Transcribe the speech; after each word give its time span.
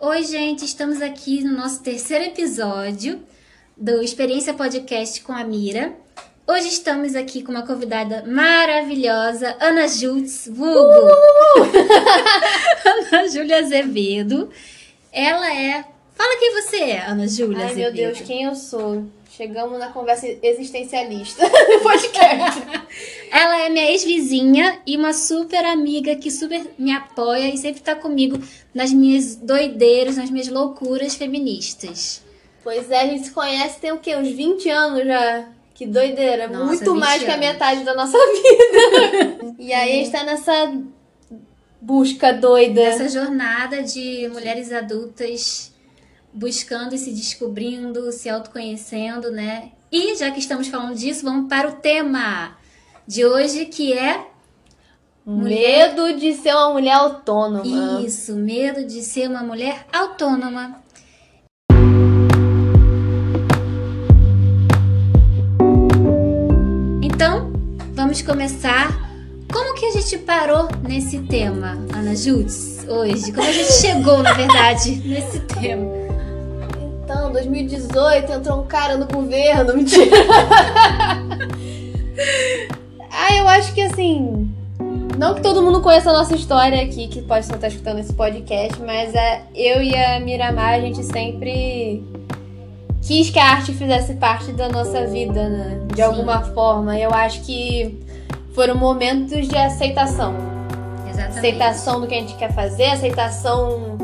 Oi, 0.00 0.22
gente, 0.22 0.64
estamos 0.64 1.02
aqui 1.02 1.42
no 1.42 1.56
nosso 1.56 1.82
terceiro 1.82 2.24
episódio 2.24 3.20
do 3.76 4.00
Experiência 4.00 4.54
Podcast 4.54 5.20
com 5.22 5.32
a 5.32 5.42
Mira. 5.42 5.92
Hoje 6.46 6.68
estamos 6.68 7.16
aqui 7.16 7.42
com 7.42 7.50
uma 7.50 7.66
convidada 7.66 8.24
maravilhosa, 8.24 9.56
Ana 9.60 9.88
Jutz, 9.88 10.48
vulgo. 10.48 11.08
Ana 13.12 13.28
Júlia 13.28 13.58
Azevedo. 13.58 14.48
Ela 15.12 15.52
é. 15.52 15.84
Fala 16.14 16.38
quem 16.38 16.62
você 16.62 16.76
é, 16.76 17.00
Ana 17.04 17.26
Júlia 17.26 17.58
Ai, 17.58 17.72
Azevedo. 17.72 17.94
meu 17.96 18.12
Deus, 18.12 18.20
quem 18.20 18.44
eu 18.44 18.54
sou? 18.54 19.04
Chegamos 19.38 19.78
na 19.78 19.92
conversa 19.92 20.26
existencialista 20.42 21.46
do 21.48 21.80
podcast. 21.80 22.60
Ela 23.30 23.66
é 23.66 23.68
minha 23.68 23.88
ex-vizinha 23.92 24.80
e 24.84 24.96
uma 24.96 25.12
super 25.12 25.64
amiga 25.64 26.16
que 26.16 26.28
super 26.28 26.60
me 26.76 26.90
apoia 26.90 27.48
e 27.48 27.56
sempre 27.56 27.80
tá 27.80 27.94
comigo 27.94 28.36
nas 28.74 28.92
minhas 28.92 29.36
doideiras, 29.36 30.16
nas 30.16 30.28
minhas 30.28 30.48
loucuras 30.48 31.14
feministas. 31.14 32.20
pois 32.64 32.90
é, 32.90 33.02
a 33.02 33.06
gente 33.06 33.26
se 33.26 33.30
conhece 33.30 33.78
tem 33.78 33.92
o 33.92 33.98
quê? 33.98 34.16
Uns 34.16 34.26
20 34.26 34.68
anos 34.70 35.06
já. 35.06 35.48
Que 35.72 35.86
doideira. 35.86 36.48
Nossa, 36.48 36.64
Muito 36.64 36.92
20 36.94 36.98
mais 37.00 37.22
que 37.22 37.30
a 37.30 37.34
anos. 37.34 37.46
metade 37.46 37.84
da 37.84 37.94
nossa 37.94 38.18
vida. 38.18 39.54
e 39.56 39.72
aí 39.72 39.92
a 39.92 39.94
gente 40.02 40.10
tá 40.10 40.24
nessa 40.24 40.72
busca 41.80 42.32
doida. 42.32 42.80
Essa 42.80 43.08
jornada 43.08 43.84
de 43.84 44.28
mulheres 44.32 44.72
adultas 44.72 45.72
buscando 46.32 46.94
e 46.94 46.98
se 46.98 47.12
descobrindo, 47.12 48.10
se 48.12 48.28
autoconhecendo, 48.28 49.30
né? 49.30 49.72
E 49.90 50.14
já 50.16 50.30
que 50.30 50.38
estamos 50.38 50.68
falando 50.68 50.94
disso, 50.94 51.24
vamos 51.24 51.48
para 51.48 51.68
o 51.68 51.72
tema 51.72 52.56
de 53.06 53.24
hoje 53.24 53.66
que 53.66 53.92
é 53.92 54.26
Medo 55.30 56.18
de 56.18 56.32
ser 56.32 56.54
uma 56.54 56.72
mulher 56.72 56.94
autônoma. 56.94 58.00
isso, 58.00 58.34
medo 58.34 58.86
de 58.86 59.02
ser 59.02 59.28
uma 59.28 59.42
mulher 59.42 59.86
autônoma. 59.92 60.82
Então, 67.02 67.52
vamos 67.92 68.22
começar. 68.22 68.88
Como 69.52 69.74
que 69.74 69.84
a 69.84 69.90
gente 69.90 70.16
parou 70.16 70.66
nesse 70.82 71.18
tema, 71.18 71.76
Ana 71.94 72.16
Jutz, 72.16 72.86
hoje? 72.88 73.30
Como 73.30 73.46
a 73.46 73.52
gente 73.52 73.72
chegou, 73.74 74.22
na 74.22 74.32
verdade, 74.32 74.96
nesse 75.04 75.40
tema? 75.40 76.07
Então, 77.10 77.32
2018 77.32 78.30
entrou 78.32 78.60
um 78.60 78.66
cara 78.66 78.98
no 78.98 79.06
governo, 79.06 79.72
mentira. 79.74 80.14
ah, 83.10 83.34
eu 83.34 83.48
acho 83.48 83.72
que 83.72 83.80
assim. 83.80 84.54
Não 85.16 85.34
que 85.34 85.40
todo 85.40 85.62
mundo 85.62 85.80
conheça 85.80 86.10
a 86.10 86.12
nossa 86.12 86.34
história 86.36 86.82
aqui, 86.82 87.08
que 87.08 87.22
pode 87.22 87.46
estar 87.46 87.66
escutando 87.66 87.98
esse 87.98 88.12
podcast, 88.12 88.78
mas 88.82 89.14
é, 89.14 89.42
eu 89.54 89.82
e 89.82 89.96
a 89.96 90.20
Miramar, 90.20 90.74
a 90.74 90.80
gente 90.80 91.02
sempre 91.02 92.04
quis 93.00 93.30
que 93.30 93.38
a 93.38 93.52
arte 93.52 93.72
fizesse 93.72 94.12
parte 94.14 94.52
da 94.52 94.68
nossa 94.68 95.06
vida, 95.06 95.48
né? 95.48 95.80
De 95.86 95.96
Sim. 95.96 96.02
alguma 96.02 96.42
forma. 96.42 96.98
Eu 96.98 97.10
acho 97.14 97.40
que 97.40 97.98
foram 98.52 98.74
momentos 98.74 99.48
de 99.48 99.56
aceitação. 99.56 100.34
Exatamente. 101.08 101.38
Aceitação 101.38 102.00
do 102.02 102.06
que 102.06 102.14
a 102.14 102.18
gente 102.18 102.34
quer 102.34 102.52
fazer, 102.52 102.90
aceitação 102.90 103.96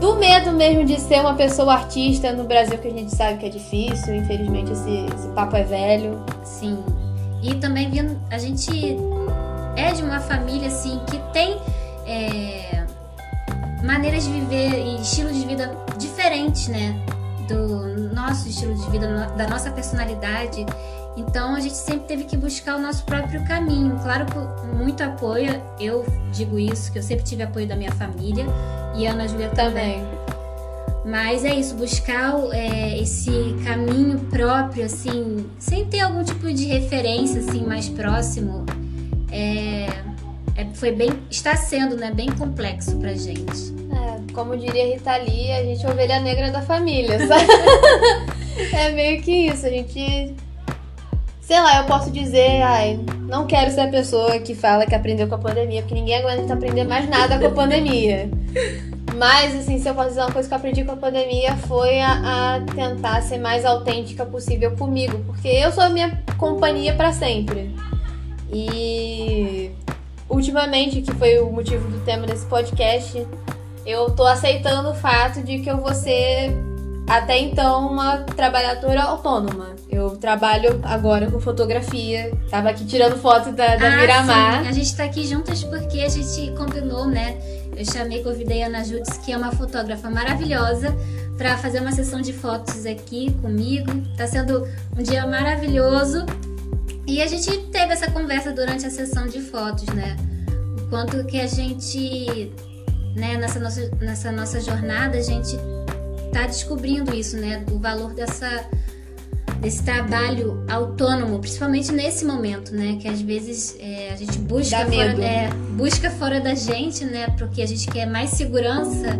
do 0.00 0.16
medo 0.16 0.52
mesmo 0.52 0.84
de 0.84 1.00
ser 1.00 1.20
uma 1.20 1.34
pessoa 1.34 1.74
artista 1.74 2.32
no 2.32 2.44
Brasil, 2.44 2.78
que 2.78 2.88
a 2.88 2.92
gente 2.92 3.14
sabe 3.14 3.38
que 3.38 3.46
é 3.46 3.48
difícil, 3.48 4.14
infelizmente 4.14 4.72
esse, 4.72 5.06
esse 5.14 5.28
papo 5.28 5.56
é 5.56 5.62
velho. 5.62 6.24
Sim. 6.44 6.82
E 7.42 7.54
também 7.54 7.90
vindo, 7.90 8.20
a 8.30 8.38
gente 8.38 8.96
é 9.76 9.92
de 9.92 10.02
uma 10.02 10.20
família 10.20 10.68
assim 10.68 11.00
que 11.06 11.18
tem 11.32 11.58
é, 12.06 12.84
maneiras 13.84 14.24
de 14.24 14.30
viver 14.30 14.84
e 14.84 15.00
estilos 15.00 15.34
de 15.34 15.46
vida 15.46 15.76
diferentes, 15.98 16.68
né? 16.68 16.94
Do 17.48 18.12
nosso 18.14 18.48
estilo 18.48 18.74
de 18.74 18.90
vida, 18.90 19.26
da 19.36 19.46
nossa 19.48 19.70
personalidade. 19.70 20.66
Então 21.16 21.54
a 21.54 21.60
gente 21.60 21.76
sempre 21.76 22.06
teve 22.06 22.24
que 22.24 22.36
buscar 22.36 22.76
o 22.76 22.80
nosso 22.80 23.04
próprio 23.04 23.44
caminho. 23.46 23.96
Claro, 24.02 24.26
com 24.32 24.76
muito 24.76 25.02
apoio. 25.02 25.62
Eu 25.80 26.04
digo 26.32 26.58
isso, 26.58 26.92
que 26.92 26.98
eu 26.98 27.02
sempre 27.02 27.24
tive 27.24 27.42
apoio 27.42 27.66
da 27.66 27.76
minha 27.76 27.92
família. 27.92 28.44
E 28.94 29.06
a 29.06 29.12
Ana 29.12 29.28
Júlia 29.28 29.48
também. 29.50 30.00
Também. 30.00 30.26
Mas 31.06 31.44
é 31.44 31.54
isso, 31.54 31.76
buscar 31.76 32.34
é, 32.52 32.98
esse 33.00 33.30
caminho 33.64 34.18
próprio, 34.18 34.84
assim, 34.84 35.46
sem 35.56 35.84
ter 35.86 36.00
algum 36.00 36.24
tipo 36.24 36.52
de 36.52 36.64
referência, 36.64 37.40
assim, 37.40 37.64
mais 37.64 37.88
próximo, 37.88 38.66
é, 39.30 39.86
é- 40.56 40.66
foi 40.74 40.90
bem, 40.90 41.10
está 41.30 41.54
sendo, 41.54 41.96
né, 41.96 42.10
bem 42.12 42.28
complexo 42.32 42.96
pra 42.96 43.14
gente. 43.14 43.72
É, 43.92 44.15
como 44.36 44.54
diria 44.54 44.86
Rita 44.86 45.16
Lee, 45.16 45.50
a 45.50 45.64
gente 45.64 45.84
é 45.84 45.90
ovelha 45.90 46.20
negra 46.20 46.50
da 46.50 46.60
família, 46.60 47.18
sabe? 47.26 47.46
é 48.74 48.90
meio 48.92 49.22
que 49.22 49.48
isso, 49.48 49.66
a 49.66 49.70
gente. 49.70 50.34
Sei 51.40 51.60
lá, 51.60 51.78
eu 51.78 51.84
posso 51.84 52.10
dizer, 52.10 52.60
ai, 52.60 53.00
não 53.28 53.46
quero 53.46 53.70
ser 53.70 53.82
a 53.82 53.88
pessoa 53.88 54.38
que 54.40 54.54
fala 54.54 54.84
que 54.84 54.94
aprendeu 54.94 55.26
com 55.28 55.36
a 55.36 55.38
pandemia, 55.38 55.80
porque 55.80 55.94
ninguém 55.94 56.16
aguenta 56.16 56.52
aprender 56.52 56.84
mais 56.84 57.08
nada 57.08 57.38
com 57.38 57.46
a 57.46 57.50
pandemia. 57.50 58.28
Mas, 59.14 59.54
assim, 59.54 59.78
se 59.78 59.88
eu 59.88 59.94
posso 59.94 60.08
dizer 60.08 60.20
uma 60.20 60.32
coisa 60.32 60.48
que 60.48 60.52
eu 60.52 60.58
aprendi 60.58 60.84
com 60.84 60.92
a 60.92 60.96
pandemia 60.96 61.56
foi 61.56 62.00
a, 62.00 62.56
a 62.56 62.60
tentar 62.74 63.22
ser 63.22 63.38
mais 63.38 63.64
autêntica 63.64 64.26
possível 64.26 64.72
comigo, 64.72 65.18
porque 65.24 65.48
eu 65.48 65.72
sou 65.72 65.84
a 65.84 65.88
minha 65.88 66.20
companhia 66.36 66.94
pra 66.94 67.12
sempre. 67.12 67.74
E 68.52 69.70
ultimamente, 70.28 71.00
que 71.00 71.14
foi 71.14 71.38
o 71.38 71.48
motivo 71.50 71.88
do 71.88 72.04
tema 72.04 72.26
desse 72.26 72.44
podcast, 72.46 73.24
eu 73.86 74.10
tô 74.10 74.26
aceitando 74.26 74.90
o 74.90 74.94
fato 74.94 75.42
de 75.42 75.60
que 75.60 75.70
eu 75.70 75.76
vou 75.78 75.94
ser 75.94 76.52
até 77.06 77.38
então 77.38 77.88
uma 77.88 78.18
trabalhadora 78.18 79.02
autônoma. 79.04 79.76
Eu 79.88 80.10
trabalho 80.16 80.80
agora 80.82 81.30
com 81.30 81.38
fotografia. 81.40 82.32
Tava 82.50 82.70
aqui 82.70 82.84
tirando 82.84 83.16
foto 83.16 83.52
da, 83.52 83.76
da 83.76 83.86
Ah, 83.86 83.96
Miramar. 83.96 84.62
sim, 84.62 84.68
a 84.68 84.72
gente 84.72 84.96
tá 84.96 85.04
aqui 85.04 85.26
juntas 85.26 85.62
porque 85.64 86.00
a 86.00 86.08
gente 86.08 86.50
combinou, 86.56 87.06
né, 87.06 87.38
eu 87.76 87.84
chamei, 87.84 88.22
convidei 88.22 88.62
a 88.62 88.66
Ana 88.66 88.82
Jutz, 88.84 89.18
que 89.18 89.32
é 89.32 89.36
uma 89.36 89.52
fotógrafa 89.52 90.10
maravilhosa, 90.10 90.94
pra 91.38 91.56
fazer 91.56 91.80
uma 91.80 91.92
sessão 91.92 92.20
de 92.20 92.32
fotos 92.32 92.84
aqui 92.86 93.32
comigo. 93.40 93.90
Tá 94.16 94.26
sendo 94.26 94.66
um 94.98 95.02
dia 95.02 95.26
maravilhoso. 95.26 96.24
E 97.06 97.22
a 97.22 97.26
gente 97.26 97.56
teve 97.70 97.92
essa 97.92 98.10
conversa 98.10 98.50
durante 98.52 98.84
a 98.84 98.90
sessão 98.90 99.26
de 99.28 99.40
fotos, 99.40 99.84
né? 99.94 100.16
O 100.80 100.88
quanto 100.88 101.22
que 101.24 101.38
a 101.38 101.46
gente, 101.46 102.50
né, 103.16 103.36
nessa 103.38 103.58
nossa, 103.58 103.90
nessa 104.00 104.30
nossa 104.30 104.60
jornada, 104.60 105.16
a 105.16 105.22
gente 105.22 105.56
tá 106.32 106.46
descobrindo 106.46 107.14
isso, 107.14 107.36
né? 107.36 107.64
O 107.72 107.78
valor 107.78 108.12
dessa, 108.12 108.66
desse 109.58 109.82
trabalho 109.82 110.62
autônomo, 110.68 111.38
principalmente 111.38 111.90
nesse 111.90 112.26
momento, 112.26 112.74
né? 112.74 112.98
Que 113.00 113.08
às 113.08 113.22
vezes 113.22 113.74
é, 113.80 114.12
a 114.12 114.16
gente 114.16 114.38
busca 114.38 114.84
fora, 114.84 115.24
é, 115.24 115.48
busca 115.76 116.10
fora 116.10 116.40
da 116.40 116.54
gente, 116.54 117.06
né? 117.06 117.28
Porque 117.38 117.62
a 117.62 117.66
gente 117.66 117.86
quer 117.86 118.06
mais 118.06 118.30
segurança 118.30 119.18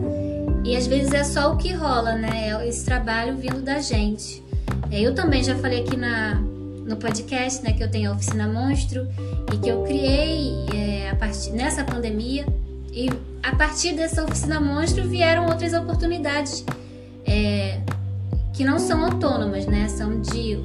e 0.62 0.77
às 0.77 0.87
vezes 0.87 1.12
é 1.15 1.25
só 1.25 1.55
o 1.55 1.56
que 1.56 1.73
rola, 1.73 2.15
né? 2.17 2.51
É 2.51 2.69
esse 2.69 2.85
trabalho 2.85 3.35
vindo 3.37 3.62
da 3.62 3.81
gente. 3.81 4.45
É, 4.91 5.01
Eu 5.01 5.15
também 5.15 5.43
já 5.43 5.56
falei 5.56 5.81
aqui 5.81 5.97
na, 5.97 6.35
no 6.35 6.97
podcast, 6.97 7.62
né, 7.62 7.73
que 7.73 7.83
eu 7.83 7.91
tenho 7.91 8.11
a 8.11 8.15
oficina 8.15 8.47
Monstro 8.47 9.09
e 9.53 9.59
que 9.59 9.69
eu 9.69 9.83
criei 9.83 10.53
é, 10.75 11.11
a 11.11 11.17
partir, 11.17 11.51
nessa 11.53 11.83
pandemia 11.83 12.47
e 12.97 13.11
a 13.43 13.55
partir 13.55 13.93
dessa 13.93 14.25
oficina 14.25 14.59
Monstro 14.59 15.07
vieram 15.07 15.45
outras 15.47 15.75
oportunidades 15.75 16.65
é, 17.27 17.79
que 18.55 18.65
não 18.65 18.79
são 18.79 19.05
autônomas, 19.05 19.67
né, 19.67 19.87
são 19.87 20.19
de, 20.23 20.57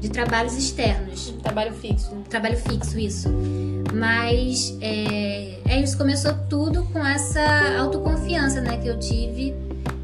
de 0.00 0.08
trabalhos 0.08 0.56
externos 0.56 1.34
Trabalho 1.42 1.74
fixo. 1.74 2.10
trabalho 2.30 2.56
fixo, 2.56 2.96
isso. 2.96 3.28
Mas 3.92 4.78
é, 4.80 5.58
é 5.68 5.80
isso, 5.80 5.98
começou 5.98 6.32
tudo 6.48 6.84
com 6.92 7.04
essa 7.04 7.42
autoconfiança, 7.80 8.60
né, 8.60 8.76
que 8.76 8.86
eu 8.86 8.96
tive 8.96 9.52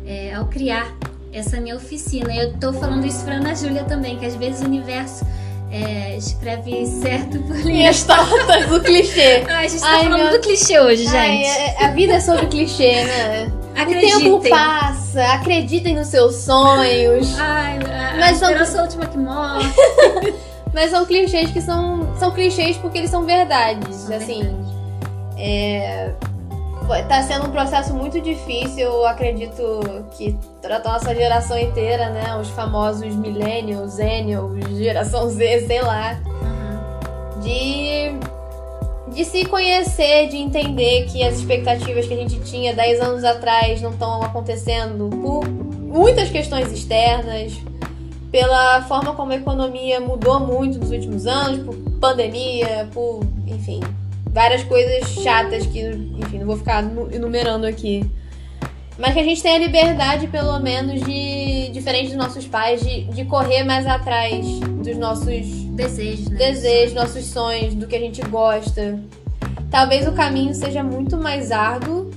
é, 0.04 0.34
ao 0.34 0.46
criar 0.46 0.92
essa 1.32 1.60
minha 1.60 1.76
oficina. 1.76 2.34
E 2.34 2.38
eu 2.38 2.52
tô 2.54 2.72
falando 2.72 3.06
isso 3.06 3.24
pra 3.24 3.36
Ana 3.36 3.54
Júlia 3.54 3.84
também, 3.84 4.18
que 4.18 4.26
às 4.26 4.34
vezes 4.34 4.60
o 4.60 4.64
universo 4.64 5.24
é, 5.70 6.16
escreve 6.16 6.86
certo 6.86 7.38
por 7.42 7.56
linhas. 7.56 7.64
Minhas 7.64 8.02
tortas, 8.04 8.70
o 8.70 8.80
clichê. 8.80 9.44
Ai, 9.48 9.66
a 9.66 9.68
gente 9.68 9.80
tá 9.80 9.88
Ai, 9.88 10.04
falando 10.04 10.22
meu- 10.22 10.32
do 10.32 10.40
clichê 10.40 10.80
hoje, 10.80 11.04
gente. 11.04 11.16
Ai, 11.16 11.44
é- 11.44 11.84
a 11.84 11.90
vida 11.92 12.14
é 12.14 12.20
sobre 12.20 12.46
clichê, 12.46 13.04
né? 13.04 13.44
O 13.44 13.72
tempo 13.72 13.80
Acreditem. 13.80 14.50
passa, 14.50 15.22
acreditem 15.32 15.94
nos 15.94 16.08
seus 16.08 16.34
sonhos. 16.36 17.38
Ai, 17.38 17.78
a, 17.78 18.18
Mas 18.18 18.42
a 18.42 18.50
é 18.52 18.78
a 18.78 18.82
última 18.82 19.06
que 19.06 19.16
morre. 19.18 19.72
Mas 20.74 20.90
são 20.90 21.04
clichês 21.06 21.50
que 21.50 21.60
são, 21.60 22.14
são 22.18 22.30
clichês 22.30 22.76
porque 22.76 22.98
eles 22.98 23.10
são 23.10 23.24
verdades. 23.24 23.94
São 23.96 24.16
assim, 24.16 24.40
verdades. 24.42 24.66
é, 25.38 26.10
tá 27.08 27.22
sendo 27.22 27.46
um 27.46 27.50
processo 27.50 27.94
muito 27.94 28.20
difícil, 28.20 28.84
eu 28.84 29.06
acredito 29.06 29.80
que 30.12 30.36
pra 30.60 30.78
nossa 30.80 31.14
geração 31.14 31.58
inteira, 31.58 32.10
né? 32.10 32.36
Os 32.36 32.48
famosos 32.50 33.14
millennials, 33.14 33.92
zennials, 33.92 34.64
geração 34.76 35.28
Z, 35.28 35.66
sei 35.66 35.82
lá. 35.82 36.18
Uhum. 36.26 37.40
de 37.40 38.30
de 39.12 39.24
se 39.24 39.44
conhecer, 39.44 40.28
de 40.28 40.36
entender 40.36 41.06
que 41.06 41.22
as 41.22 41.38
expectativas 41.38 42.06
que 42.06 42.14
a 42.14 42.16
gente 42.16 42.38
tinha 42.40 42.72
10 42.72 43.00
anos 43.00 43.24
atrás 43.24 43.82
não 43.82 43.90
estão 43.90 44.22
acontecendo 44.22 45.10
por 45.10 45.48
muitas 45.48 46.30
questões 46.30 46.72
externas, 46.72 47.52
pela 48.30 48.82
forma 48.82 49.12
como 49.14 49.32
a 49.32 49.36
economia 49.36 50.00
mudou 50.00 50.38
muito 50.38 50.78
nos 50.78 50.90
últimos 50.92 51.26
anos, 51.26 51.58
por 51.64 51.74
pandemia, 51.98 52.88
por, 52.92 53.20
enfim, 53.46 53.80
várias 54.32 54.62
coisas 54.64 55.08
chatas 55.22 55.66
que, 55.66 55.80
enfim, 55.80 56.38
não 56.38 56.46
vou 56.46 56.56
ficar 56.56 56.82
enumerando 57.12 57.66
aqui. 57.66 58.08
Mas 58.98 59.14
que 59.14 59.20
a 59.20 59.24
gente 59.24 59.42
tenha 59.42 59.58
liberdade, 59.58 60.26
pelo 60.26 60.58
menos, 60.60 61.02
de, 61.02 61.70
diferente 61.72 62.08
dos 62.08 62.16
nossos 62.16 62.46
pais, 62.46 62.82
de, 62.82 63.04
de 63.04 63.24
correr 63.24 63.64
mais 63.64 63.86
atrás 63.86 64.46
dos 64.60 64.96
nossos 64.96 65.46
desejos, 65.74 66.28
né? 66.28 66.36
desejos, 66.36 66.94
nossos 66.94 67.24
sonhos, 67.24 67.74
do 67.74 67.86
que 67.86 67.96
a 67.96 68.00
gente 68.00 68.20
gosta. 68.22 69.00
Talvez 69.70 70.06
o 70.06 70.12
caminho 70.12 70.54
seja 70.54 70.82
muito 70.82 71.16
mais 71.16 71.50
árduo 71.50 72.10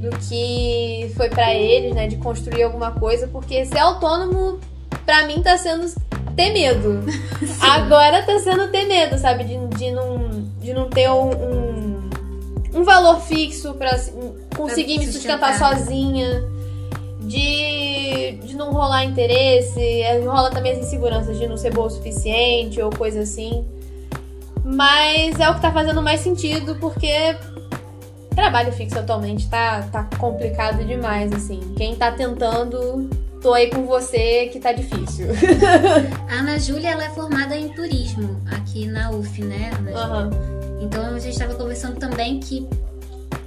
do 0.00 0.10
que 0.28 1.12
foi 1.14 1.28
para 1.28 1.54
eles, 1.54 1.94
né, 1.94 2.06
de 2.06 2.16
construir 2.16 2.62
alguma 2.62 2.90
coisa, 2.90 3.28
porque 3.28 3.64
ser 3.66 3.78
autônomo 3.78 4.58
pra 5.04 5.26
mim 5.26 5.42
tá 5.42 5.56
sendo 5.58 5.86
ter 6.34 6.52
medo. 6.52 7.04
Agora 7.60 8.22
tá 8.22 8.38
sendo 8.38 8.68
ter 8.68 8.86
medo, 8.86 9.18
sabe? 9.18 9.44
De, 9.44 9.58
de, 9.76 9.90
não, 9.90 10.18
de 10.60 10.74
não 10.74 10.88
ter 10.88 11.10
um, 11.10 11.30
um, 11.30 12.10
um 12.74 12.84
valor 12.84 13.20
fixo 13.20 13.74
pra 13.74 13.98
conseguir 14.56 14.96
pra 14.96 15.06
me 15.06 15.12
sustentar 15.12 15.58
sozinha. 15.58 16.48
De, 17.20 18.32
de 18.44 18.56
não 18.56 18.72
rolar 18.72 19.04
interesse. 19.04 19.80
É, 19.80 20.18
rola 20.20 20.50
também 20.50 20.72
as 20.72 20.78
inseguranças 20.78 21.38
de 21.38 21.46
não 21.46 21.56
ser 21.56 21.72
boa 21.72 21.86
o 21.86 21.90
suficiente 21.90 22.80
ou 22.80 22.90
coisa 22.90 23.20
assim. 23.20 23.64
Mas 24.64 25.38
é 25.38 25.48
o 25.48 25.54
que 25.54 25.60
tá 25.60 25.72
fazendo 25.72 26.02
mais 26.02 26.20
sentido, 26.20 26.76
porque 26.76 27.36
trabalho 28.34 28.72
fixo 28.72 28.98
atualmente 28.98 29.48
tá, 29.48 29.82
tá 29.92 30.08
complicado 30.18 30.84
demais, 30.84 31.32
assim. 31.32 31.60
Quem 31.76 31.94
tá 31.94 32.10
tentando 32.12 33.08
tô 33.40 33.54
aí 33.54 33.70
com 33.70 33.86
você 33.86 34.48
que 34.52 34.60
tá 34.60 34.72
difícil. 34.72 35.26
a 36.28 36.34
Ana 36.34 36.58
Júlia, 36.58 36.90
ela 36.90 37.04
é 37.04 37.10
formada 37.10 37.56
em 37.56 37.68
turismo 37.70 38.40
aqui 38.50 38.86
na 38.86 39.10
UF, 39.10 39.42
né, 39.42 39.70
Ana 39.78 40.24
uhum. 40.24 40.60
Então 40.82 41.04
a 41.14 41.18
gente 41.18 41.32
estava 41.32 41.54
conversando 41.54 41.98
também 41.98 42.40
que 42.40 42.66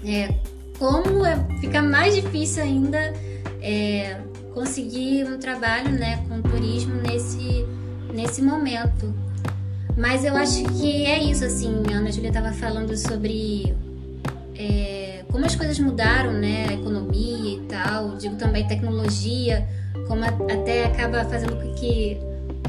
é, 0.05 0.33
como 0.77 1.25
é, 1.25 1.35
fica 1.59 1.81
mais 1.81 2.15
difícil 2.15 2.63
ainda 2.63 3.13
é, 3.61 4.17
conseguir 4.53 5.25
um 5.25 5.37
trabalho, 5.37 5.91
né, 5.91 6.23
com 6.27 6.41
turismo 6.41 6.95
nesse, 6.95 7.65
nesse 8.13 8.41
momento. 8.41 9.13
Mas 9.95 10.25
eu 10.25 10.35
acho 10.35 10.63
que 10.79 11.05
é 11.05 11.23
isso, 11.23 11.45
assim, 11.45 11.83
a 11.91 11.97
Ana 11.97 12.11
Júlia 12.11 12.29
estava 12.29 12.51
falando 12.51 12.95
sobre 12.97 13.75
é, 14.55 15.02
como 15.33 15.47
as 15.47 15.55
coisas 15.55 15.79
mudaram, 15.79 16.31
né, 16.31 16.67
a 16.69 16.73
economia 16.73 17.55
e 17.55 17.59
tal, 17.61 18.15
digo 18.17 18.35
também 18.35 18.67
tecnologia, 18.67 19.67
como 20.07 20.23
a, 20.23 20.27
até 20.27 20.85
acaba 20.85 21.25
fazendo 21.25 21.55
com 21.55 21.73
que 21.73 22.19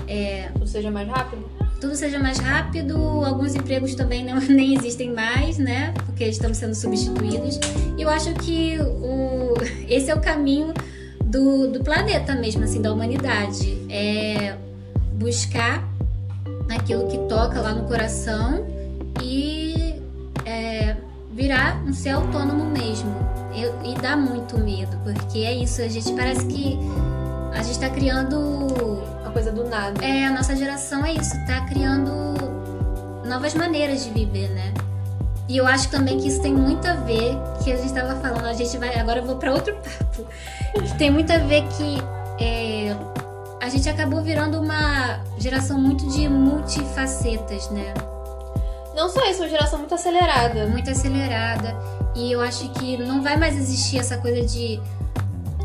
é, 0.09 0.49
tudo 0.55 0.67
seja 0.67 0.91
mais 0.91 1.07
rápido. 1.07 1.45
Tudo 1.79 1.95
seja 1.95 2.19
mais 2.19 2.39
rápido, 2.39 2.97
alguns 2.97 3.55
empregos 3.55 3.95
também 3.95 4.25
não, 4.25 4.41
nem 4.49 4.75
existem 4.75 5.13
mais, 5.13 5.59
né? 5.59 5.93
Porque 6.07 6.25
estão 6.25 6.55
sendo 6.55 6.75
substituídos. 6.75 7.61
E 7.99 8.01
eu 8.01 8.09
acho 8.09 8.33
que 8.33 8.79
o, 8.81 9.53
esse 9.87 10.11
é 10.11 10.15
o 10.15 10.21
caminho 10.21 10.73
do, 11.23 11.71
do 11.71 11.85
planeta 11.85 12.35
mesmo, 12.35 12.65
assim, 12.65 12.81
da 12.81 12.91
humanidade. 12.91 13.79
É 13.91 14.57
buscar 15.13 15.87
aquilo 16.75 17.07
que 17.09 17.19
toca 17.29 17.61
lá 17.61 17.75
no 17.75 17.87
coração 17.87 18.67
e 19.23 19.64
virar 21.45 21.77
um 21.87 21.93
ser 21.93 22.11
autônomo 22.11 22.65
mesmo. 22.65 23.13
Eu, 23.55 23.79
e 23.85 23.95
dá 24.01 24.17
muito 24.17 24.59
medo, 24.59 24.97
porque 25.05 25.41
é 25.41 25.53
isso, 25.53 25.83
a 25.83 25.89
gente 25.89 26.11
parece 26.15 26.47
que 26.47 26.79
a 27.53 27.63
gente 27.63 27.79
tá 27.79 27.91
criando. 27.91 28.39
Uma 29.21 29.31
coisa 29.31 29.53
do 29.53 29.69
nada. 29.69 30.03
É, 30.03 30.27
a 30.27 30.31
nossa 30.31 30.57
geração 30.57 31.05
é 31.05 31.13
isso, 31.13 31.35
tá 31.47 31.61
criando 31.67 32.13
novas 33.27 33.55
maneiras 33.55 34.05
de 34.05 34.11
viver, 34.11 34.49
né? 34.51 34.73
E 35.47 35.59
eu 35.59 35.67
acho 35.67 35.91
também 35.91 36.19
que 36.19 36.29
isso 36.29 36.41
tem 36.41 36.55
muito 36.55 36.87
a 36.87 36.95
ver, 36.95 37.37
que 37.63 37.71
a 37.71 37.77
gente 37.77 37.89
estava 37.89 38.19
falando, 38.21 38.47
a 38.47 38.55
gente 38.55 38.79
vai. 38.79 38.99
Agora 38.99 39.19
eu 39.19 39.27
vou 39.27 39.37
para 39.37 39.53
outro 39.53 39.75
papo. 39.85 40.25
Que 40.73 40.97
tem 40.97 41.11
muito 41.11 41.31
a 41.31 41.39
ver 41.39 41.63
que 41.69 41.99
é, 42.43 42.97
a 43.61 43.69
gente 43.69 43.87
acabou 43.89 44.23
virando 44.23 44.59
uma 44.59 45.21
geração 45.39 45.79
muito 45.79 46.09
de 46.09 46.27
multifacetas, 46.27 47.69
né? 47.71 47.93
Não 48.95 49.09
só 49.09 49.29
isso, 49.29 49.43
uma 49.43 49.49
geração 49.49 49.79
muito 49.79 49.95
acelerada. 49.95 50.67
Muito 50.67 50.91
acelerada. 50.91 51.77
E 52.15 52.31
eu 52.31 52.41
acho 52.41 52.69
que 52.75 52.97
não 52.97 53.23
vai 53.23 53.37
mais 53.37 53.57
existir 53.57 53.99
essa 53.99 54.17
coisa 54.19 54.43
de 54.43 54.81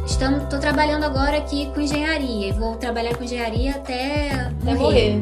Estamos, 0.09 0.49
tô 0.49 0.57
trabalhando 0.57 1.03
agora 1.03 1.37
aqui 1.37 1.67
com 1.71 1.81
engenharia 1.81 2.49
e 2.49 2.51
vou 2.51 2.75
trabalhar 2.75 3.15
com 3.15 3.23
engenharia 3.23 3.71
até, 3.71 4.31
até 4.31 4.73
morrer. 4.73 5.19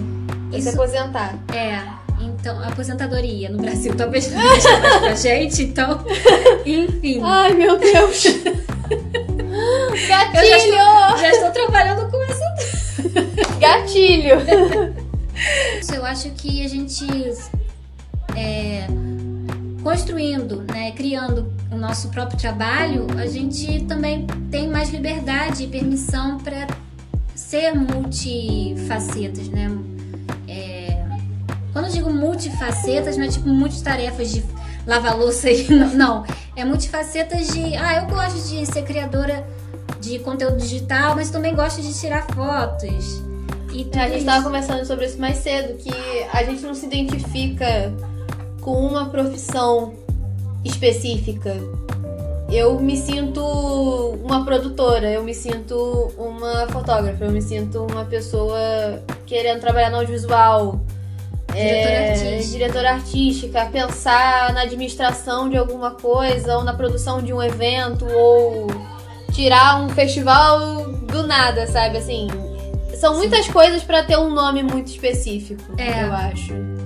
Até 0.48 0.62
se 0.62 0.70
aposentar. 0.70 1.36
É, 1.54 1.82
então, 2.22 2.64
aposentadoria 2.64 3.50
no 3.50 3.58
Brasil 3.58 3.94
talvez 3.98 4.32
não 4.32 4.42
mais 4.44 4.64
pra 4.64 5.14
gente, 5.14 5.64
então, 5.64 6.06
enfim. 6.66 7.20
Ai, 7.22 7.54
meu 7.54 7.78
Deus. 7.78 8.24
Gatilho! 10.08 10.38
Eu 10.40 10.48
já 10.48 10.58
estou, 10.58 11.18
já 11.18 11.30
estou 11.32 11.52
trabalhando 11.52 12.10
com 12.10 12.24
essa. 12.24 13.60
Gatilho! 13.60 14.38
Eu 15.94 16.06
acho 16.06 16.30
que 16.32 16.64
a 16.64 16.70
gente 16.70 17.06
é, 18.38 18.86
construindo, 19.82 20.62
né, 20.72 20.92
criando 20.92 21.52
o 21.72 21.76
nosso 21.76 22.10
próprio 22.10 22.38
trabalho, 22.38 23.08
a 23.18 23.26
gente 23.26 23.84
também 23.86 24.28
tem 24.52 24.70
mais 24.70 24.92
liberdade 24.92 25.64
e 25.64 25.68
permissão 25.68 26.38
para 26.38 26.68
ser 27.34 27.74
multifacetas, 27.74 29.50
né? 29.50 29.76
É... 30.48 31.04
Quando 31.74 31.86
eu 31.86 31.92
digo 31.92 32.10
multifacetas, 32.12 33.18
não 33.18 33.26
é 33.26 33.28
tipo 33.28 33.50
multitarefas 33.50 34.32
de 34.32 34.44
lavar 34.86 35.18
louça 35.18 35.50
e 35.50 35.68
não, 35.96 36.24
é 36.56 36.64
multifacetas 36.64 37.48
de, 37.48 37.76
ah, 37.76 38.04
eu 38.04 38.06
gosto 38.08 38.50
de 38.50 38.66
ser 38.68 38.84
criadora 38.84 39.48
de 40.00 40.20
conteúdo 40.20 40.58
digital, 40.58 41.16
mas 41.16 41.32
também 41.32 41.56
gosto 41.56 41.82
de 41.82 42.00
tirar 42.00 42.26
fotos. 42.34 43.24
E 43.74 43.90
a 43.98 44.08
gente 44.08 44.20
estava 44.20 44.44
conversando 44.44 44.86
sobre 44.86 45.06
isso 45.06 45.20
mais 45.20 45.38
cedo, 45.38 45.78
que 45.78 45.92
a 46.32 46.44
gente 46.44 46.62
não 46.64 46.74
se 46.74 46.86
identifica 46.86 47.94
com 48.68 48.86
uma 48.86 49.06
profissão 49.06 49.94
específica. 50.66 51.56
Eu 52.52 52.78
me 52.82 52.98
sinto 52.98 53.42
uma 54.22 54.44
produtora, 54.44 55.10
eu 55.10 55.24
me 55.24 55.34
sinto 55.34 56.12
uma 56.18 56.68
fotógrafa, 56.68 57.24
eu 57.24 57.32
me 57.32 57.42
sinto 57.42 57.88
uma 57.90 58.04
pessoa 58.04 58.60
querendo 59.26 59.62
trabalhar 59.62 59.90
no 59.90 59.96
audiovisual. 59.96 60.82
Diretora, 61.54 61.94
é, 61.94 62.10
artística. 62.10 62.58
diretora 62.58 62.92
artística, 62.92 63.66
pensar 63.68 64.54
na 64.54 64.64
administração 64.64 65.50
de 65.50 65.56
alguma 65.56 65.92
coisa, 65.92 66.58
ou 66.58 66.64
na 66.66 66.74
produção 66.74 67.22
de 67.22 67.32
um 67.32 67.42
evento, 67.42 68.06
ou 68.06 68.68
tirar 69.32 69.82
um 69.82 69.88
festival 69.88 70.92
do 71.04 71.26
nada, 71.26 71.68
sabe? 71.68 72.00
Assim, 72.00 72.28
são 72.98 73.16
muitas 73.16 73.46
Sim. 73.46 73.54
coisas 73.54 73.82
para 73.82 74.04
ter 74.04 74.18
um 74.18 74.30
nome 74.30 74.62
muito 74.62 74.88
específico, 74.88 75.64
é. 75.78 76.04
eu 76.04 76.12
acho. 76.12 76.77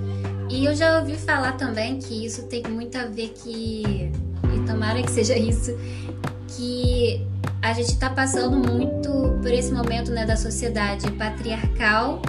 E 0.62 0.64
eu 0.64 0.76
já 0.76 1.00
ouvi 1.00 1.16
falar 1.16 1.56
também 1.56 1.98
que 1.98 2.24
isso 2.24 2.44
tem 2.44 2.62
muito 2.62 2.96
a 2.96 3.06
ver 3.06 3.30
que, 3.30 4.12
e 4.54 4.60
tomara 4.64 5.02
que 5.02 5.10
seja 5.10 5.34
isso, 5.36 5.76
que 6.46 7.26
a 7.60 7.72
gente 7.72 7.88
está 7.88 8.08
passando 8.08 8.56
muito 8.56 9.10
por 9.42 9.50
esse 9.50 9.72
momento 9.72 10.12
né, 10.12 10.24
da 10.24 10.36
sociedade 10.36 11.10
patriarcal, 11.12 12.22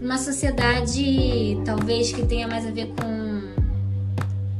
uma 0.00 0.16
sociedade 0.16 1.60
talvez 1.66 2.12
que 2.12 2.24
tenha 2.24 2.48
mais 2.48 2.66
a 2.66 2.70
ver 2.70 2.94
com 2.98 3.52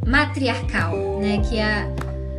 matriarcal, 0.06 1.18
né? 1.18 1.40
Que 1.48 1.58
a, 1.58 1.88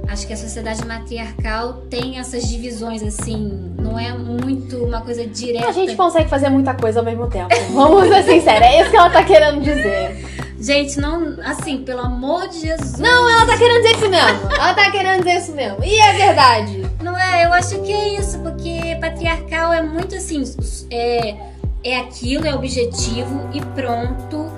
acho 0.10 0.28
que 0.28 0.34
a 0.34 0.38
sociedade 0.38 0.86
matriarcal 0.86 1.86
tem 1.90 2.20
essas 2.20 2.48
divisões 2.48 3.02
assim, 3.02 3.74
não 3.80 3.98
é 3.98 4.16
muito 4.16 4.78
uma 4.78 5.02
coisa 5.02 5.26
direta. 5.26 5.68
A 5.68 5.72
gente 5.72 5.96
consegue 5.96 6.30
fazer 6.30 6.50
muita 6.50 6.76
coisa 6.76 7.00
ao 7.00 7.06
mesmo 7.06 7.28
tempo. 7.28 7.50
Vamos 7.74 8.10
ser 8.10 8.24
sinceros, 8.26 8.68
é 8.68 8.82
isso 8.82 8.92
que 8.92 8.96
ela 8.96 9.10
tá 9.10 9.24
querendo 9.24 9.60
dizer. 9.60 10.27
Gente, 10.68 11.00
não, 11.00 11.38
assim, 11.46 11.78
pelo 11.78 12.02
amor 12.02 12.50
de 12.50 12.60
Jesus. 12.60 13.00
Não, 13.00 13.30
ela 13.30 13.46
tá 13.46 13.58
querendo 13.58 13.84
dizer 13.84 13.96
isso 13.96 14.10
mesmo. 14.10 14.52
ela 14.54 14.74
tá 14.74 14.92
querendo 14.92 15.24
dizer 15.24 15.38
isso 15.38 15.52
mesmo. 15.54 15.82
E 15.82 15.98
é 15.98 16.12
verdade. 16.12 16.86
Não 17.02 17.18
é, 17.18 17.46
eu 17.46 17.54
acho 17.54 17.80
que 17.84 17.94
é 17.94 18.20
isso, 18.20 18.38
porque 18.40 18.98
patriarcal 19.00 19.72
é 19.72 19.82
muito 19.82 20.14
assim, 20.14 20.44
é, 20.92 21.38
é 21.86 21.98
aquilo, 22.00 22.46
é 22.46 22.54
objetivo 22.54 23.50
e 23.54 23.62
pronto. 23.62 24.57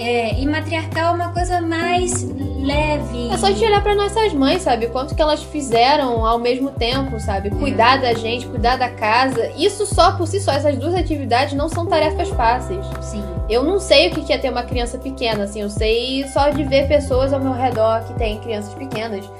É, 0.00 0.40
e 0.40 0.46
matriarcal 0.46 1.12
é 1.12 1.14
uma 1.14 1.28
coisa 1.30 1.60
mais 1.60 2.24
leve. 2.24 3.28
É 3.30 3.36
só 3.36 3.48
a 3.48 3.50
gente 3.50 3.62
olhar 3.62 3.82
para 3.82 3.94
nossas 3.94 4.32
mães, 4.32 4.62
sabe? 4.62 4.86
Quanto 4.86 5.14
que 5.14 5.20
elas 5.20 5.42
fizeram 5.42 6.24
ao 6.24 6.38
mesmo 6.38 6.70
tempo, 6.70 7.20
sabe? 7.20 7.50
Cuidar 7.50 8.00
da 8.00 8.14
gente, 8.14 8.46
cuidar 8.46 8.76
da 8.76 8.88
casa. 8.88 9.52
Isso 9.58 9.84
só 9.84 10.12
por 10.12 10.26
si 10.26 10.40
só, 10.40 10.52
essas 10.52 10.78
duas 10.78 10.94
atividades 10.94 11.52
não 11.52 11.68
são 11.68 11.84
tarefas 11.84 12.30
fáceis. 12.30 12.82
Sim. 13.02 13.22
Eu 13.46 13.62
não 13.62 13.78
sei 13.78 14.08
o 14.08 14.10
que 14.12 14.32
é 14.32 14.38
ter 14.38 14.48
uma 14.48 14.62
criança 14.62 14.96
pequena, 14.96 15.44
assim. 15.44 15.60
Eu 15.60 15.68
sei 15.68 16.26
só 16.28 16.48
de 16.48 16.64
ver 16.64 16.88
pessoas 16.88 17.34
ao 17.34 17.40
meu 17.40 17.52
redor 17.52 18.02
que 18.04 18.14
têm 18.14 18.40
crianças 18.40 18.72
pequenas. 18.72 19.30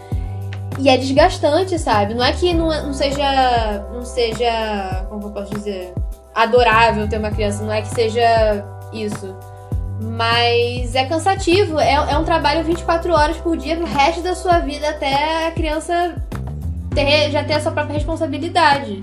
E 0.78 0.90
é 0.90 0.96
desgastante, 0.98 1.78
sabe? 1.78 2.12
Não 2.12 2.22
é 2.22 2.34
que 2.34 2.52
não, 2.52 2.68
não 2.68 2.92
seja. 2.92 3.86
Não 3.94 4.04
seja. 4.04 5.06
Como 5.08 5.28
eu 5.28 5.30
posso 5.30 5.54
dizer? 5.54 5.94
Adorável 6.34 7.08
ter 7.08 7.16
uma 7.16 7.30
criança. 7.30 7.64
Não 7.64 7.72
é 7.72 7.80
que 7.80 7.88
seja 7.88 8.62
isso. 8.92 9.34
Mas 10.00 10.94
é 10.94 11.04
cansativo, 11.04 11.78
é, 11.78 11.92
é 11.92 12.16
um 12.16 12.24
trabalho 12.24 12.64
24 12.64 13.12
horas 13.12 13.36
por 13.36 13.56
dia 13.56 13.76
pro 13.76 13.84
resto 13.84 14.22
da 14.22 14.34
sua 14.34 14.58
vida 14.58 14.88
até 14.88 15.48
a 15.48 15.50
criança 15.50 16.16
ter, 16.94 17.30
já 17.30 17.44
ter 17.44 17.54
a 17.54 17.60
sua 17.60 17.72
própria 17.72 17.94
responsabilidade. 17.94 19.02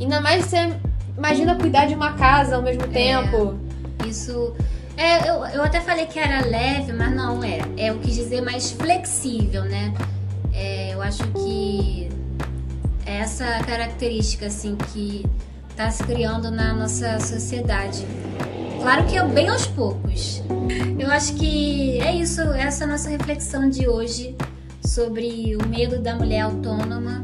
Ainda 0.00 0.20
mais 0.20 0.46
você 0.46 0.72
imagina 1.16 1.54
cuidar 1.54 1.86
de 1.86 1.94
uma 1.94 2.14
casa 2.14 2.56
ao 2.56 2.62
mesmo 2.62 2.86
tempo. 2.88 3.58
É, 4.02 4.08
isso. 4.08 4.54
É, 4.96 5.28
eu, 5.28 5.44
eu 5.46 5.62
até 5.62 5.80
falei 5.80 6.06
que 6.06 6.18
era 6.18 6.40
leve, 6.44 6.92
mas 6.92 7.14
não 7.14 7.44
é. 7.44 7.60
É 7.76 7.92
o 7.92 7.98
que 7.98 8.10
dizer 8.10 8.40
mais 8.40 8.70
flexível, 8.70 9.64
né? 9.64 9.92
É, 10.52 10.94
eu 10.94 11.02
acho 11.02 11.24
que 11.28 12.08
é 13.04 13.18
essa 13.18 13.44
característica 13.64 14.46
assim 14.46 14.76
que 14.76 15.26
está 15.70 15.90
se 15.90 16.02
criando 16.04 16.50
na 16.50 16.72
nossa 16.72 17.20
sociedade. 17.20 18.04
Claro 18.80 19.04
que 19.06 19.16
é 19.16 19.24
bem 19.24 19.48
aos 19.48 19.66
poucos. 19.66 20.42
Eu 20.98 21.10
acho 21.10 21.34
que 21.34 22.00
é 22.00 22.14
isso, 22.14 22.40
essa 22.52 22.84
é 22.84 22.86
a 22.86 22.90
nossa 22.90 23.08
reflexão 23.08 23.68
de 23.68 23.88
hoje 23.88 24.36
sobre 24.84 25.56
o 25.56 25.68
medo 25.68 25.98
da 25.98 26.14
mulher 26.14 26.40
autônoma. 26.42 27.22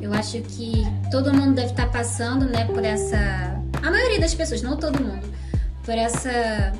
Eu 0.00 0.12
acho 0.12 0.40
que 0.42 0.84
todo 1.10 1.32
mundo 1.32 1.54
deve 1.54 1.70
estar 1.70 1.90
passando, 1.90 2.44
né, 2.46 2.64
por 2.66 2.84
essa. 2.84 3.16
A 3.82 3.90
maioria 3.90 4.20
das 4.20 4.34
pessoas, 4.34 4.62
não 4.62 4.76
todo 4.76 5.02
mundo, 5.02 5.26
por 5.84 5.94
essa. 5.94 6.72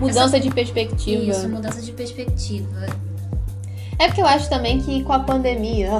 Mudança 0.00 0.36
essa... 0.36 0.40
de 0.40 0.50
perspectiva. 0.50 1.22
Isso, 1.24 1.48
mudança 1.48 1.80
de 1.80 1.92
perspectiva. 1.92 2.86
É 3.98 4.06
porque 4.06 4.20
eu 4.20 4.26
acho 4.26 4.48
também 4.48 4.80
que 4.80 5.02
com 5.02 5.12
a 5.12 5.20
pandemia. 5.20 5.90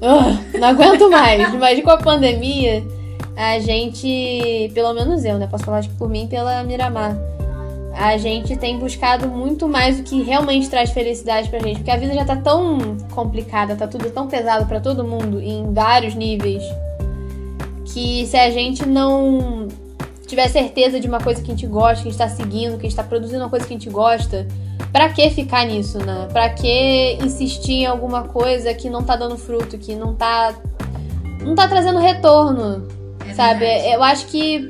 Uh, 0.00 0.38
não 0.58 0.68
aguento 0.68 1.10
mais, 1.10 1.52
mas 1.54 1.82
com 1.82 1.90
a 1.90 1.98
pandemia 1.98 2.97
a 3.38 3.60
gente, 3.60 4.68
pelo 4.74 4.92
menos 4.92 5.24
eu, 5.24 5.38
né? 5.38 5.46
Posso 5.46 5.64
falar 5.64 5.86
por 5.96 6.08
mim 6.08 6.26
pela 6.26 6.64
Miramar. 6.64 7.16
A 7.94 8.16
gente 8.16 8.56
tem 8.56 8.76
buscado 8.76 9.28
muito 9.28 9.68
mais 9.68 10.00
o 10.00 10.02
que 10.02 10.22
realmente 10.22 10.68
traz 10.68 10.90
felicidade 10.90 11.48
pra 11.48 11.60
gente, 11.60 11.76
porque 11.76 11.90
a 11.90 11.96
vida 11.96 12.14
já 12.14 12.24
tá 12.24 12.34
tão 12.34 12.96
complicada, 13.12 13.76
tá 13.76 13.86
tudo 13.86 14.10
tão 14.10 14.26
pesado 14.26 14.66
para 14.66 14.80
todo 14.80 15.04
mundo 15.04 15.40
em 15.40 15.72
vários 15.72 16.16
níveis, 16.16 16.64
que 17.84 18.26
se 18.26 18.36
a 18.36 18.50
gente 18.50 18.84
não 18.84 19.68
tiver 20.26 20.48
certeza 20.48 20.98
de 20.98 21.06
uma 21.06 21.20
coisa 21.20 21.40
que 21.40 21.52
a 21.52 21.54
gente 21.54 21.66
gosta, 21.66 22.02
que 22.02 22.08
a 22.08 22.10
gente 22.10 22.18
tá 22.18 22.28
seguindo, 22.28 22.72
que 22.76 22.86
a 22.86 22.90
gente 22.90 22.96
tá 22.96 23.04
produzindo 23.04 23.38
uma 23.44 23.50
coisa 23.50 23.64
que 23.64 23.72
a 23.72 23.78
gente 23.78 23.88
gosta, 23.88 24.48
para 24.92 25.10
que 25.10 25.30
ficar 25.30 25.64
nisso, 25.64 25.98
né? 25.98 26.26
Para 26.32 26.50
que 26.50 27.16
insistir 27.22 27.82
em 27.82 27.86
alguma 27.86 28.24
coisa 28.24 28.74
que 28.74 28.90
não 28.90 29.04
tá 29.04 29.14
dando 29.14 29.38
fruto, 29.38 29.78
que 29.78 29.94
não 29.94 30.12
tá 30.12 30.54
não 31.40 31.54
tá 31.54 31.68
trazendo 31.68 32.00
retorno? 32.00 32.97
É 33.28 33.34
sabe? 33.34 33.60
Verdade. 33.60 33.94
Eu 33.94 34.02
acho 34.02 34.26
que 34.26 34.68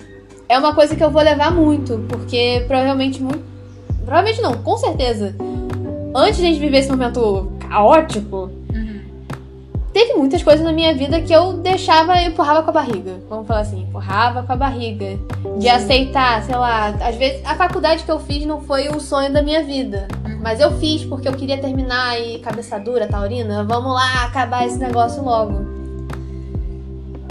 é 0.48 0.58
uma 0.58 0.74
coisa 0.74 0.96
que 0.96 1.04
eu 1.04 1.10
vou 1.10 1.22
levar 1.22 1.52
muito, 1.52 1.98
porque 2.08 2.64
provavelmente 2.66 3.22
muito. 3.22 3.44
Provavelmente 4.04 4.40
não, 4.40 4.54
com 4.54 4.76
certeza. 4.78 5.34
Antes 6.14 6.36
de 6.36 6.46
a 6.46 6.48
gente 6.48 6.60
viver 6.60 6.78
esse 6.78 6.90
momento 6.90 7.52
caótico, 7.68 8.50
uhum. 8.72 9.00
teve 9.92 10.14
muitas 10.14 10.42
coisas 10.42 10.64
na 10.64 10.72
minha 10.72 10.94
vida 10.94 11.20
que 11.20 11.32
eu 11.32 11.52
deixava 11.52 12.16
e 12.16 12.28
empurrava 12.28 12.62
com 12.62 12.70
a 12.70 12.72
barriga. 12.72 13.20
Vamos 13.28 13.46
falar 13.46 13.60
assim, 13.60 13.82
empurrava 13.82 14.42
com 14.42 14.52
a 14.52 14.56
barriga. 14.56 15.18
De 15.58 15.64
Sim. 15.64 15.68
aceitar, 15.68 16.42
sei 16.42 16.56
lá, 16.56 16.88
às 16.88 17.16
vezes 17.16 17.44
a 17.44 17.54
faculdade 17.54 18.04
que 18.04 18.10
eu 18.10 18.18
fiz 18.18 18.46
não 18.46 18.62
foi 18.62 18.88
o 18.88 18.98
sonho 18.98 19.30
da 19.30 19.42
minha 19.42 19.62
vida. 19.62 20.08
Uhum. 20.24 20.38
Mas 20.42 20.60
eu 20.60 20.72
fiz 20.78 21.04
porque 21.04 21.28
eu 21.28 21.32
queria 21.32 21.58
terminar 21.58 22.18
e 22.18 22.38
cabeça 22.38 22.78
dura, 22.80 23.06
taurina, 23.06 23.62
vamos 23.64 23.92
lá 23.92 24.24
acabar 24.24 24.66
esse 24.66 24.78
negócio 24.78 25.22
logo. 25.22 25.77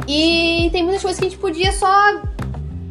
E 0.07 0.69
tem 0.71 0.83
muitas 0.83 1.01
coisas 1.01 1.19
que 1.19 1.25
a 1.25 1.29
gente 1.29 1.39
podia 1.39 1.71
só 1.71 2.21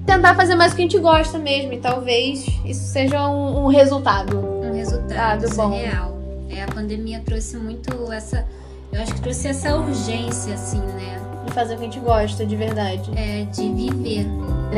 tentar 0.05 0.35
fazer 0.35 0.55
mais 0.55 0.73
o 0.73 0.77
que 0.77 0.83
a 0.83 0.85
gente 0.85 0.99
gosta 0.99 1.39
mesmo. 1.39 1.73
E 1.73 1.79
talvez 1.79 2.47
isso 2.65 2.85
seja 2.85 3.29
um, 3.29 3.65
um 3.65 3.67
resultado. 3.69 4.39
Um 4.39 4.73
resultado 4.75 5.49
bom. 5.55 5.73
É 5.73 5.87
real. 5.87 6.17
É, 6.51 6.63
a 6.63 6.67
pandemia 6.67 7.21
trouxe 7.25 7.57
muito 7.57 8.13
essa. 8.13 8.47
Eu 8.93 9.03
acho 9.03 9.15
que 9.15 9.21
trouxe 9.21 9.49
essa 9.49 9.77
urgência, 9.77 10.55
assim, 10.55 10.81
né? 10.81 11.21
De 11.45 11.53
fazer 11.53 11.75
o 11.75 11.79
que 11.79 11.83
a 11.83 11.87
gente 11.87 12.01
gosta, 12.01 12.47
de 12.47 12.55
verdade. 12.55 13.11
É, 13.17 13.45
de 13.45 13.73
viver. 13.73 14.27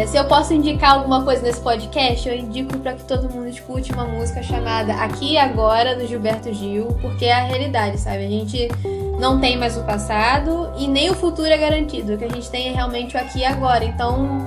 Se 0.07 0.17
eu 0.17 0.25
posso 0.27 0.55
indicar 0.55 0.93
alguma 0.93 1.25
coisa 1.25 1.43
nesse 1.43 1.61
podcast, 1.61 2.29
eu 2.29 2.35
indico 2.35 2.79
para 2.79 2.93
que 2.93 3.05
todo 3.05 3.29
mundo 3.29 3.49
escute 3.49 3.93
uma 3.93 4.05
música 4.05 4.43
chamada 4.43 4.95
Aqui 4.95 5.33
e 5.33 5.39
Agora, 5.39 5.97
do 5.97 6.07
Gilberto 6.07 6.53
Gil, 6.53 6.87
porque 7.01 7.25
é 7.25 7.33
a 7.33 7.45
realidade, 7.45 7.99
sabe? 7.99 8.27
A 8.27 8.29
gente 8.29 8.69
não 9.19 9.41
tem 9.41 9.57
mais 9.57 9.77
o 9.77 9.83
passado 9.83 10.71
e 10.77 10.87
nem 10.87 11.11
o 11.11 11.15
futuro 11.15 11.49
é 11.49 11.57
garantido. 11.57 12.15
O 12.15 12.19
que 12.19 12.25
a 12.25 12.29
gente 12.29 12.49
tem 12.49 12.69
é 12.69 12.73
realmente 12.73 13.17
o 13.17 13.21
aqui 13.21 13.41
e 13.41 13.45
agora. 13.45 13.85
Então, 13.85 14.41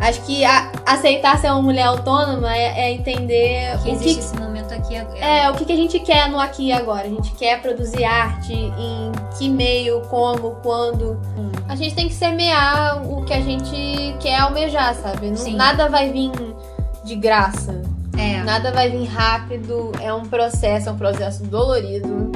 acho 0.00 0.20
que 0.22 0.44
a, 0.44 0.72
aceitar 0.84 1.38
ser 1.38 1.50
uma 1.50 1.62
mulher 1.62 1.84
autônoma 1.84 2.54
é, 2.54 2.80
é 2.80 2.92
entender 2.92 3.78
que 3.82 3.90
o 3.90 3.92
existe 3.92 4.14
que, 4.14 4.20
esse 4.20 4.36
momento 4.36 4.74
aqui 4.74 4.96
agora. 4.96 5.18
É, 5.18 5.50
o 5.50 5.54
que, 5.54 5.64
que 5.64 5.72
a 5.72 5.76
gente 5.76 6.00
quer 6.00 6.28
no 6.28 6.40
aqui 6.40 6.66
e 6.68 6.72
agora. 6.72 7.06
A 7.06 7.10
gente 7.10 7.30
quer 7.32 7.62
produzir 7.62 8.04
arte 8.04 8.52
em 8.52 9.12
que 9.38 9.48
meio, 9.48 10.00
como, 10.02 10.56
quando. 10.62 11.12
Hum. 11.36 11.52
A 11.68 11.76
gente 11.76 11.94
tem 11.94 12.08
que 12.08 12.14
semear 12.14 13.08
o 13.08 13.24
que 13.24 13.32
a 13.32 13.40
gente 13.40 14.16
quer 14.20 14.40
almejar, 14.40 14.94
sabe? 14.96 15.30
Não, 15.30 15.50
nada 15.52 15.88
vai 15.88 16.10
vir 16.10 16.32
de 17.04 17.14
graça. 17.14 17.80
É. 18.18 18.42
Nada 18.42 18.70
vai 18.72 18.90
vir 18.90 19.06
rápido, 19.06 19.92
é 20.00 20.12
um 20.12 20.22
processo, 20.22 20.88
é 20.88 20.92
um 20.92 20.98
processo 20.98 21.44
dolorido. 21.44 22.31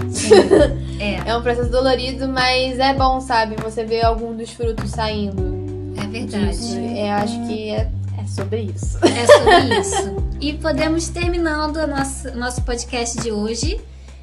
É. 0.98 1.30
é 1.30 1.36
um 1.36 1.42
processo 1.42 1.70
dolorido, 1.70 2.28
mas 2.28 2.78
é 2.78 2.94
bom, 2.94 3.20
sabe? 3.20 3.56
Você 3.62 3.84
ver 3.84 4.04
algum 4.04 4.34
dos 4.36 4.50
frutos 4.50 4.90
saindo. 4.90 5.94
É 6.02 6.06
verdade. 6.06 6.46
Disso. 6.46 6.78
Eu 6.78 7.12
acho 7.12 7.46
que 7.46 7.70
é, 7.70 7.90
é 8.18 8.26
sobre 8.26 8.60
isso. 8.74 8.98
É 9.04 9.26
sobre 9.26 9.80
isso. 9.80 10.16
E 10.40 10.52
podemos 10.54 11.08
terminando 11.08 11.76
o 11.76 11.86
nosso, 11.86 12.30
nosso 12.36 12.62
podcast 12.62 13.20
de 13.20 13.30
hoje. 13.30 13.80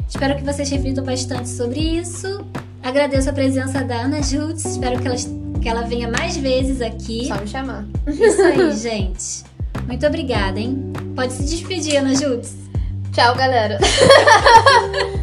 Espero 0.08 0.36
que 0.36 0.44
vocês 0.44 0.70
reflitam 0.70 1.04
bastante 1.04 1.50
sobre 1.50 1.80
isso. 1.80 2.46
Agradeço 2.82 3.30
a 3.30 3.34
presença 3.34 3.84
da 3.84 3.96
Ana 4.02 4.22
Jutz. 4.22 4.66
Espero 4.66 5.00
que 5.00 5.08
ela, 5.08 5.18
que 5.62 5.70
ela 5.70 5.82
venha 5.84 6.10
mais 6.10 6.36
vezes 6.38 6.82
aqui. 6.82 7.28
Só 7.28 7.40
me 7.40 7.48
chamar. 7.48 7.86
Isso 8.08 8.42
aí, 8.42 8.72
gente. 8.76 9.44
Muito 9.88 10.06
obrigada, 10.06 10.60
hein? 10.60 10.92
Pode 11.16 11.34
se 11.34 11.44
despedir, 11.44 11.98
Ana 11.98 12.14
Jutz. 12.16 12.56
Tchau, 13.12 13.36
galera. 13.36 13.80